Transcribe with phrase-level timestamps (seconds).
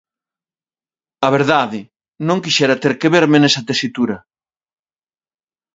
[1.27, 1.79] A verdade,
[2.27, 4.17] non quixera ter que verme nesa tesitura.